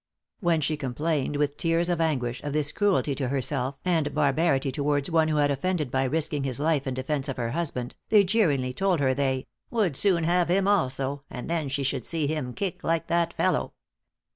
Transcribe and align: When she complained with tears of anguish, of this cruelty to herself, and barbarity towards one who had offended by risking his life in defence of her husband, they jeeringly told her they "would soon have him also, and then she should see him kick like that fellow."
When 0.39 0.61
she 0.61 0.77
complained 0.77 1.35
with 1.35 1.57
tears 1.57 1.87
of 1.87 2.01
anguish, 2.01 2.41
of 2.41 2.53
this 2.53 2.71
cruelty 2.71 3.13
to 3.13 3.27
herself, 3.27 3.77
and 3.85 4.15
barbarity 4.15 4.71
towards 4.71 5.11
one 5.11 5.27
who 5.27 5.35
had 5.35 5.51
offended 5.51 5.91
by 5.91 6.05
risking 6.05 6.43
his 6.43 6.59
life 6.59 6.87
in 6.87 6.95
defence 6.95 7.29
of 7.29 7.37
her 7.37 7.51
husband, 7.51 7.93
they 8.09 8.23
jeeringly 8.23 8.73
told 8.73 8.99
her 8.99 9.13
they 9.13 9.45
"would 9.69 9.95
soon 9.95 10.23
have 10.23 10.49
him 10.49 10.67
also, 10.67 11.21
and 11.29 11.47
then 11.47 11.69
she 11.69 11.83
should 11.83 12.07
see 12.07 12.25
him 12.25 12.55
kick 12.55 12.83
like 12.83 13.05
that 13.09 13.31
fellow." 13.33 13.73